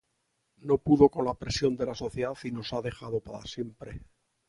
[0.69, 4.01] No pudo con la presión de la sociedad y nos ha dejado para siempre.